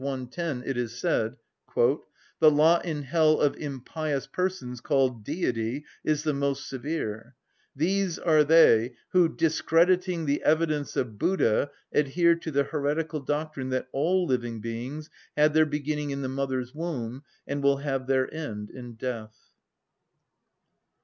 110, 0.01 0.63
it 0.67 0.77
is 0.77 0.97
said: 0.97 1.35
"The 1.75 2.49
lot 2.49 2.85
in 2.85 3.03
hell 3.03 3.39
of 3.39 3.55
impious 3.57 4.25
persons 4.25 4.81
called 4.81 5.23
Deitty 5.23 5.83
is 6.03 6.23
the 6.23 6.33
most 6.33 6.67
severe: 6.67 7.35
these 7.75 8.17
are 8.17 8.43
they 8.43 8.95
who, 9.11 9.29
discrediting 9.29 10.25
the 10.25 10.41
evidence 10.41 10.95
of 10.95 11.19
Buddha, 11.19 11.69
adhere 11.93 12.33
to 12.33 12.49
the 12.49 12.63
heretical 12.63 13.19
doctrine 13.19 13.69
that 13.69 13.89
all 13.91 14.25
living 14.25 14.59
beings 14.59 15.11
had 15.37 15.53
their 15.53 15.67
beginning 15.67 16.09
in 16.09 16.23
the 16.23 16.27
mother's 16.29 16.73
womb, 16.73 17.23
and 17.45 17.61
will 17.61 17.77
have 17.77 18.07
their 18.07 18.33
end 18.33 18.71
in 18.71 18.95
death." 18.95 19.37